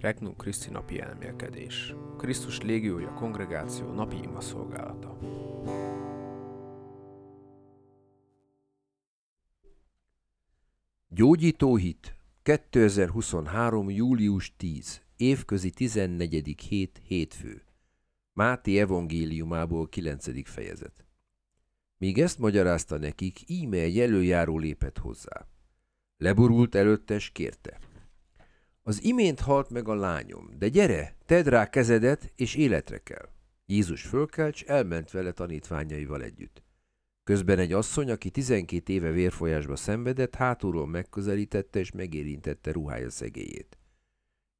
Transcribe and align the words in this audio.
Regnum 0.00 0.36
Christi 0.36 0.70
napi 0.70 1.00
elmélkedés. 1.00 1.94
Krisztus 2.18 2.60
légiója 2.60 3.12
kongregáció 3.12 3.92
napi 3.92 4.16
ima 4.22 4.40
szolgálata. 4.40 5.18
Gyógyító 11.08 11.76
hit 11.76 12.16
2023. 12.42 13.90
július 13.90 14.56
10. 14.56 15.02
Évközi 15.16 15.70
14. 15.70 16.60
hét 16.68 17.00
hétfő. 17.06 17.62
Máté 18.32 18.78
evangéliumából 18.78 19.88
9. 19.88 20.48
fejezet. 20.48 21.06
Míg 21.98 22.18
ezt 22.18 22.38
magyarázta 22.38 22.98
nekik, 22.98 23.50
íme 23.50 23.76
egy 23.76 23.98
előjáró 23.98 24.58
lépett 24.58 24.98
hozzá. 24.98 25.46
Leborult 26.16 26.74
előtte, 26.74 27.18
s 27.18 27.30
kérte. 27.30 27.78
Az 28.88 29.04
imént 29.04 29.40
halt 29.40 29.70
meg 29.70 29.88
a 29.88 29.94
lányom, 29.94 30.50
de 30.58 30.68
gyere, 30.68 31.16
tedd 31.24 31.44
rá 31.48 31.70
kezedet, 31.70 32.32
és 32.36 32.54
életre 32.54 32.98
kell. 32.98 33.28
Jézus 33.64 34.02
fölkelcs, 34.02 34.64
elment 34.64 35.10
vele 35.10 35.32
tanítványaival 35.32 36.22
együtt. 36.22 36.62
Közben 37.24 37.58
egy 37.58 37.72
asszony, 37.72 38.10
aki 38.10 38.30
12 38.30 38.92
éve 38.92 39.10
vérfolyásba 39.10 39.76
szenvedett, 39.76 40.34
hátulról 40.34 40.86
megközelítette 40.86 41.78
és 41.78 41.90
megérintette 41.90 42.72
ruhája 42.72 43.10
szegélyét. 43.10 43.78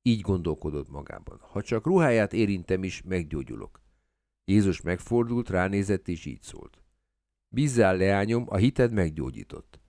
Így 0.02 0.20
gondolkodott 0.20 0.90
magában. 0.90 1.38
Ha 1.40 1.62
csak 1.62 1.86
ruháját 1.86 2.32
érintem 2.32 2.84
is, 2.84 3.02
meggyógyulok. 3.02 3.80
Jézus 4.44 4.80
megfordult, 4.80 5.48
ránézett 5.48 6.08
és 6.08 6.24
így 6.24 6.42
szólt. 6.42 6.82
Bízzál, 7.48 7.96
leányom, 7.96 8.44
a 8.48 8.56
hited 8.56 8.92
meggyógyított. 8.92 9.80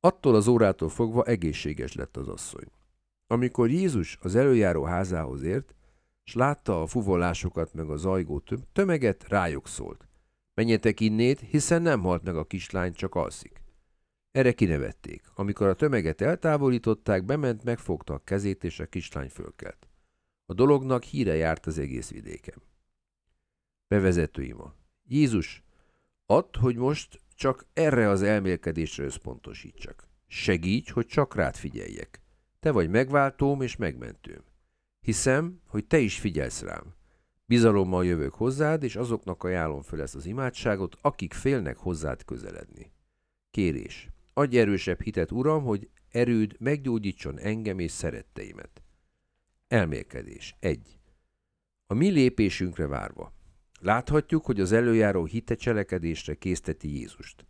Attól 0.00 0.34
az 0.34 0.46
órától 0.48 0.88
fogva 0.88 1.24
egészséges 1.24 1.94
lett 1.94 2.16
az 2.16 2.28
asszony. 2.28 2.66
Amikor 3.32 3.70
Jézus 3.70 4.18
az 4.20 4.34
előjáró 4.34 4.84
házához 4.84 5.42
ért, 5.42 5.74
s 6.22 6.34
látta 6.34 6.82
a 6.82 6.86
fuvolásokat 6.86 7.74
meg 7.74 7.90
a 7.90 7.96
zajgó 7.96 8.42
tömeget, 8.72 9.28
rájuk 9.28 9.68
szólt. 9.68 10.08
Menjetek 10.54 11.00
innét, 11.00 11.40
hiszen 11.40 11.82
nem 11.82 12.00
halt 12.00 12.22
meg 12.22 12.36
a 12.36 12.44
kislány, 12.44 12.92
csak 12.92 13.14
alszik. 13.14 13.62
Erre 14.30 14.52
kinevették. 14.52 15.22
Amikor 15.34 15.66
a 15.66 15.74
tömeget 15.74 16.20
eltávolították, 16.20 17.24
bement, 17.24 17.64
megfogta 17.64 18.14
a 18.14 18.24
kezét, 18.24 18.64
és 18.64 18.80
a 18.80 18.86
kislány 18.86 19.28
fölkelt. 19.28 19.88
A 20.46 20.54
dolognak 20.54 21.02
híre 21.02 21.34
járt 21.34 21.66
az 21.66 21.78
egész 21.78 22.10
vidéken. 22.10 22.62
Bevezető 23.88 24.42
ima. 24.42 24.74
Jézus, 25.08 25.62
add, 26.26 26.58
hogy 26.58 26.76
most 26.76 27.20
csak 27.34 27.66
erre 27.72 28.08
az 28.08 28.22
elmélkedésre 28.22 29.04
összpontosítsak. 29.04 30.08
Segíts, 30.26 30.90
hogy 30.90 31.06
csak 31.06 31.34
rád 31.34 31.56
figyeljek. 31.56 32.20
Te 32.60 32.70
vagy 32.70 32.90
megváltóm 32.90 33.62
és 33.62 33.76
megmentőm. 33.76 34.44
Hiszem, 35.00 35.60
hogy 35.66 35.86
te 35.86 35.98
is 35.98 36.18
figyelsz 36.18 36.62
rám. 36.62 36.94
Bizalommal 37.44 38.04
jövök 38.04 38.34
hozzád, 38.34 38.82
és 38.82 38.96
azoknak 38.96 39.44
ajánlom 39.44 39.82
fel 39.82 40.00
ezt 40.00 40.14
az 40.14 40.26
imádságot, 40.26 40.96
akik 41.00 41.32
félnek 41.32 41.76
hozzád 41.76 42.24
közeledni. 42.24 42.92
Kérés. 43.50 44.08
Adj 44.32 44.58
erősebb 44.58 45.00
hitet, 45.00 45.32
Uram, 45.32 45.64
hogy 45.64 45.90
erőd 46.08 46.56
meggyógyítson 46.58 47.38
engem 47.38 47.78
és 47.78 47.90
szeretteimet. 47.90 48.82
Elmélkedés. 49.68 50.56
1. 50.58 51.00
A 51.86 51.94
mi 51.94 52.08
lépésünkre 52.08 52.86
várva. 52.86 53.34
Láthatjuk, 53.80 54.44
hogy 54.44 54.60
az 54.60 54.72
előjáró 54.72 55.24
hite 55.24 55.54
cselekedésre 55.54 56.34
készteti 56.34 56.98
Jézust. 56.98 57.46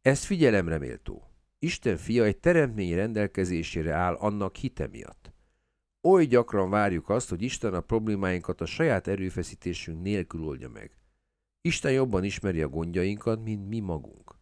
Ez 0.00 0.24
figyelemre 0.24 0.78
méltó. 0.78 1.33
Isten 1.64 1.96
fia 1.96 2.24
egy 2.24 2.36
teremtmény 2.36 2.94
rendelkezésére 2.94 3.92
áll 3.92 4.14
annak 4.14 4.56
hite 4.56 4.86
miatt. 4.86 5.32
Oly 6.02 6.24
gyakran 6.24 6.70
várjuk 6.70 7.08
azt, 7.08 7.28
hogy 7.28 7.42
Isten 7.42 7.74
a 7.74 7.80
problémáinkat 7.80 8.60
a 8.60 8.66
saját 8.66 9.06
erőfeszítésünk 9.06 10.02
nélkül 10.02 10.44
oldja 10.44 10.68
meg. 10.68 10.96
Isten 11.60 11.92
jobban 11.92 12.24
ismeri 12.24 12.62
a 12.62 12.68
gondjainkat, 12.68 13.44
mint 13.44 13.68
mi 13.68 13.80
magunk. 13.80 14.34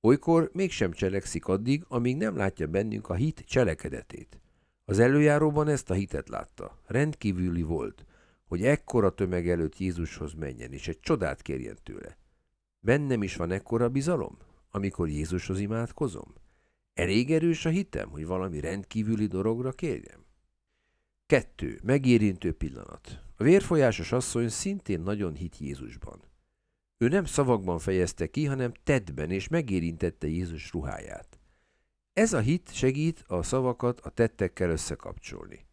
Olykor 0.00 0.50
mégsem 0.52 0.92
cselekszik 0.92 1.46
addig, 1.46 1.84
amíg 1.88 2.16
nem 2.16 2.36
látja 2.36 2.66
bennünk 2.66 3.08
a 3.08 3.14
hit 3.14 3.44
cselekedetét. 3.46 4.40
Az 4.84 4.98
előjáróban 4.98 5.68
ezt 5.68 5.90
a 5.90 5.94
hitet 5.94 6.28
látta. 6.28 6.80
Rendkívüli 6.86 7.62
volt, 7.62 8.04
hogy 8.46 8.62
ekkora 8.62 9.14
tömeg 9.14 9.48
előtt 9.48 9.78
Jézushoz 9.78 10.32
menjen, 10.32 10.72
és 10.72 10.88
egy 10.88 11.00
csodát 11.00 11.42
kérjen 11.42 11.78
tőle. 11.82 12.18
Bennem 12.80 13.22
is 13.22 13.36
van 13.36 13.50
ekkora 13.50 13.88
bizalom, 13.88 14.38
amikor 14.70 15.08
Jézushoz 15.08 15.60
imádkozom? 15.60 16.44
Elég 16.96 17.32
erős 17.32 17.64
a 17.64 17.68
hitem, 17.68 18.10
hogy 18.10 18.26
valami 18.26 18.60
rendkívüli 18.60 19.26
dologra 19.26 19.72
kérjem? 19.72 20.24
Kettő. 21.26 21.80
Megérintő 21.82 22.52
pillanat. 22.52 23.22
A 23.36 23.42
vérfolyásos 23.42 24.12
asszony 24.12 24.48
szintén 24.48 25.00
nagyon 25.00 25.34
hit 25.34 25.58
Jézusban. 25.58 26.22
Ő 26.98 27.08
nem 27.08 27.24
szavakban 27.24 27.78
fejezte 27.78 28.26
ki, 28.26 28.44
hanem 28.44 28.72
tettben, 28.84 29.30
és 29.30 29.48
megérintette 29.48 30.26
Jézus 30.26 30.72
ruháját. 30.72 31.38
Ez 32.12 32.32
a 32.32 32.40
hit 32.40 32.74
segít 32.74 33.24
a 33.26 33.42
szavakat 33.42 34.00
a 34.00 34.10
tettekkel 34.10 34.70
összekapcsolni. 34.70 35.66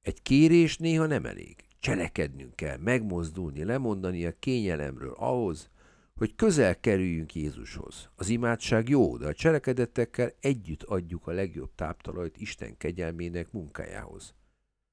Egy 0.00 0.22
kérés 0.22 0.76
néha 0.76 1.06
nem 1.06 1.24
elég. 1.24 1.56
Cselekednünk 1.78 2.56
kell, 2.56 2.76
megmozdulni, 2.76 3.64
lemondani 3.64 4.26
a 4.26 4.38
kényelemről 4.38 5.12
ahhoz, 5.12 5.70
hogy 6.14 6.34
közel 6.34 6.80
kerüljünk 6.80 7.34
Jézushoz. 7.34 8.10
Az 8.14 8.28
imádság 8.28 8.88
jó, 8.88 9.16
de 9.16 9.26
a 9.26 9.34
cselekedettekkel 9.34 10.32
együtt 10.40 10.82
adjuk 10.82 11.26
a 11.26 11.32
legjobb 11.32 11.74
táptalajt 11.74 12.36
Isten 12.36 12.76
kegyelmének 12.76 13.52
munkájához. 13.52 14.34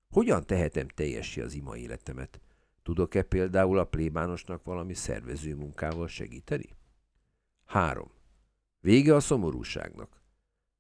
Hogyan 0.10 0.46
tehetem 0.46 0.88
teljesi 0.88 1.42
az 1.42 1.54
ima 1.54 1.78
életemet? 1.78 2.42
Tudok-e 2.84 3.24
például 3.24 3.78
a 3.78 3.86
plébánosnak 3.86 4.64
valami 4.64 4.94
szervező 4.94 5.56
munkával 5.56 6.08
segíteni? 6.08 6.76
3. 7.66 8.12
Vége 8.80 9.16
a 9.16 9.20
szomorúságnak. 9.20 10.22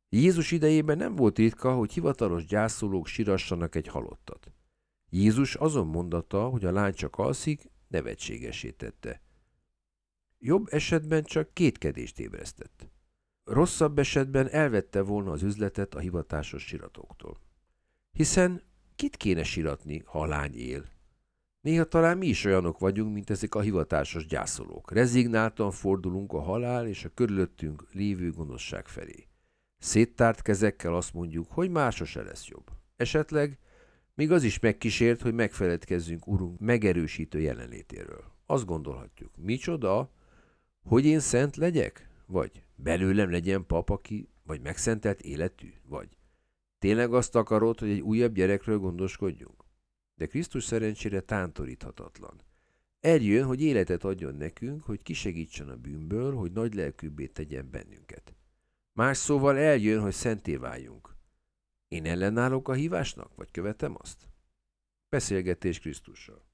Jézus 0.10 0.52
idejében 0.52 0.98
nem 0.98 1.16
volt 1.16 1.38
ritka, 1.38 1.76
hogy 1.76 1.94
hivatalos 1.94 2.46
gyászolók 2.46 3.08
sirassanak 3.08 3.76
egy 3.76 3.88
halottat. 3.88 4.52
Jézus 5.10 5.56
azon 5.56 5.88
mondata, 5.88 6.50
hogy 6.50 6.66
a 6.66 6.72
lány 6.72 6.94
csak 6.94 7.18
alszik, 7.18 7.70
nevetségesé 7.88 8.72
tette. 8.72 9.22
Jobb 10.40 10.68
esetben 10.70 11.24
csak 11.24 11.54
kétkedést 11.54 12.20
ébresztett. 12.20 12.90
Rosszabb 13.44 14.00
esetben 14.00 14.50
elvette 14.50 15.02
volna 15.02 15.32
az 15.32 15.44
üzletet 15.44 15.96
a 15.96 16.00
hivatásos 16.00 16.64
siratóktól. 16.64 17.38
Hiszen 18.12 18.62
kit 18.96 19.18
kéne 19.18 19.44
siratni, 19.44 20.02
ha 20.06 20.22
a 20.22 20.26
lány 20.26 20.56
él? 20.56 20.86
Néha 21.62 21.84
talán 21.84 22.18
mi 22.18 22.28
is 22.28 22.46
olyanok 22.46 22.80
vagyunk, 22.80 23.14
mint 23.14 23.30
ezek 23.30 23.56
a 23.56 23.60
hivatásos 23.60 24.26
gyászolók. 24.26 24.92
Rezignáltan 24.92 25.72
fordulunk 25.72 26.34
a 26.34 26.42
halál 26.42 26.88
és 26.88 27.06
a 27.06 27.14
körülöttünk 27.14 27.88
lévő 27.92 28.32
gonoszság 28.32 28.88
felé. 28.88 29.28
Széttárt 29.78 30.42
kezekkel 30.42 30.96
azt 30.96 31.14
mondjuk, 31.14 31.52
hogy 31.52 31.70
már 31.70 31.94
sose 31.94 32.24
lesz 32.24 32.48
jobb. 32.48 32.72
Esetleg 32.96 33.60
még 34.14 34.32
az 34.32 34.44
is 34.44 34.60
megkísért, 34.60 35.22
hogy 35.22 35.34
megfeledkezzünk 35.34 36.28
Urunk 36.28 36.60
megerősítő 36.60 37.40
jelenlétéről. 37.40 38.24
Azt 38.46 38.66
gondolhatjuk, 38.66 39.32
micsoda, 39.38 40.12
hogy 40.88 41.06
én 41.06 41.20
szent 41.20 41.56
legyek? 41.56 42.10
Vagy 42.26 42.64
belőlem 42.76 43.32
legyen 43.32 43.66
pap, 43.66 43.90
aki 43.90 44.30
vagy 44.44 44.62
megszentelt 44.62 45.22
életű? 45.22 45.74
Vagy 45.84 46.18
tényleg 46.80 47.14
azt 47.14 47.36
akarod, 47.36 47.80
hogy 47.80 47.90
egy 47.90 48.00
újabb 48.00 48.34
gyerekről 48.34 48.78
gondoskodjunk? 48.78 49.64
De 50.16 50.26
Krisztus 50.26 50.64
szerencsére 50.64 51.20
tántoríthatatlan. 51.20 52.42
Eljön, 53.00 53.46
hogy 53.46 53.62
életet 53.62 54.04
adjon 54.04 54.36
nekünk, 54.36 54.84
hogy 54.84 55.02
kisegítsen 55.02 55.70
a 55.70 55.76
bűnből, 55.76 56.36
hogy 56.36 56.52
nagy 56.52 56.74
lelkűbbé 56.74 57.26
tegyen 57.28 57.70
bennünket. 57.72 58.36
Más 58.94 59.18
szóval 59.18 59.58
eljön, 59.58 60.02
hogy 60.02 60.14
szenté 60.14 60.56
váljunk. 60.56 61.16
Én 61.88 62.06
ellenállok 62.06 62.68
a 62.68 62.74
hívásnak, 62.74 63.36
vagy 63.36 63.52
követem 63.52 63.96
azt? 64.00 64.28
Beszélgetés 65.10 65.80
Krisztussal. 65.80 66.46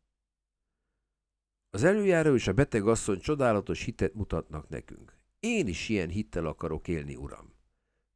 Az 1.75 1.83
előjáró 1.83 2.33
és 2.35 2.47
a 2.47 2.53
beteg 2.53 2.87
asszony 2.87 3.19
csodálatos 3.19 3.83
hitet 3.83 4.13
mutatnak 4.13 4.69
nekünk. 4.69 5.17
Én 5.39 5.67
is 5.67 5.89
ilyen 5.89 6.09
hittel 6.09 6.45
akarok 6.45 6.87
élni, 6.87 7.15
uram. 7.15 7.53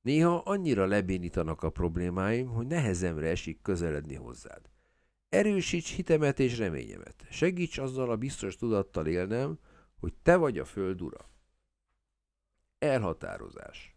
Néha 0.01 0.38
annyira 0.38 0.86
lebénítanak 0.86 1.63
a 1.63 1.69
problémáim, 1.69 2.48
hogy 2.48 2.68
nehezemre 2.68 3.27
esik 3.27 3.62
közeledni 3.62 4.15
hozzád. 4.15 4.69
Erősíts 5.30 5.95
hitemet 5.95 6.39
és 6.39 6.57
reményemet. 6.57 7.25
Segíts 7.30 7.77
azzal 7.77 8.12
a 8.12 8.18
biztos 8.18 8.56
tudattal 8.56 9.07
élnem, 9.07 9.59
hogy 10.00 10.13
te 10.21 10.36
vagy 10.36 10.57
a 10.59 10.65
föld 10.65 11.01
ura. 11.01 11.30
Elhatározás. 12.80 13.95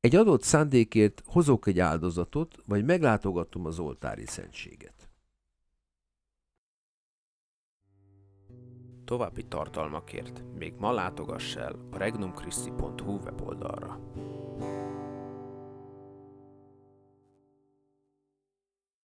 Egy 0.00 0.16
adott 0.16 0.42
szándékért 0.42 1.22
hozok 1.26 1.66
egy 1.66 1.78
áldozatot, 1.78 2.62
vagy 2.66 2.84
meglátogatom 2.84 3.66
az 3.66 3.78
oltári 3.78 4.26
szentséget. 4.26 4.99
További 9.10 9.42
tartalmakért 9.42 10.42
még 10.58 10.74
ma 10.78 10.92
látogass 10.92 11.56
el 11.56 11.74
a 11.90 11.98
regnumchristi.hu 11.98 13.18
weboldalra. 13.24 13.98